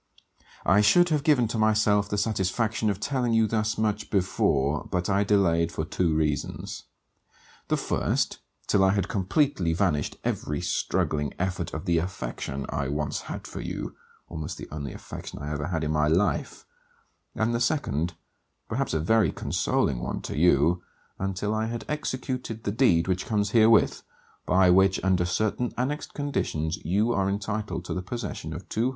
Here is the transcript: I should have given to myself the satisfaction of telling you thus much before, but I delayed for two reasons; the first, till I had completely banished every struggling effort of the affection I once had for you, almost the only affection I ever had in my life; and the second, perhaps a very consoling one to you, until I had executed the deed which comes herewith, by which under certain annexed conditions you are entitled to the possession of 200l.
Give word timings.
I 0.65 0.81
should 0.81 1.09
have 1.09 1.23
given 1.23 1.47
to 1.49 1.59
myself 1.59 2.09
the 2.09 2.17
satisfaction 2.17 2.89
of 2.89 2.99
telling 2.99 3.33
you 3.33 3.45
thus 3.45 3.77
much 3.77 4.09
before, 4.09 4.87
but 4.91 5.11
I 5.11 5.23
delayed 5.23 5.71
for 5.71 5.85
two 5.85 6.15
reasons; 6.15 6.85
the 7.67 7.77
first, 7.77 8.39
till 8.65 8.83
I 8.83 8.93
had 8.93 9.07
completely 9.07 9.75
banished 9.75 10.15
every 10.23 10.59
struggling 10.59 11.35
effort 11.37 11.71
of 11.71 11.85
the 11.85 11.99
affection 11.99 12.65
I 12.69 12.87
once 12.87 13.21
had 13.29 13.45
for 13.45 13.61
you, 13.61 13.95
almost 14.27 14.57
the 14.57 14.67
only 14.71 14.91
affection 14.91 15.37
I 15.37 15.51
ever 15.53 15.67
had 15.67 15.83
in 15.83 15.91
my 15.91 16.07
life; 16.07 16.65
and 17.35 17.53
the 17.53 17.59
second, 17.59 18.15
perhaps 18.67 18.95
a 18.95 18.99
very 18.99 19.31
consoling 19.31 19.99
one 19.99 20.21
to 20.23 20.35
you, 20.35 20.81
until 21.19 21.53
I 21.53 21.67
had 21.67 21.85
executed 21.87 22.63
the 22.63 22.71
deed 22.71 23.07
which 23.07 23.27
comes 23.27 23.51
herewith, 23.51 24.01
by 24.47 24.71
which 24.71 24.99
under 25.03 25.25
certain 25.25 25.71
annexed 25.77 26.15
conditions 26.15 26.77
you 26.77 27.11
are 27.13 27.29
entitled 27.29 27.85
to 27.85 27.93
the 27.93 28.01
possession 28.01 28.51
of 28.51 28.67
200l. 28.67 28.89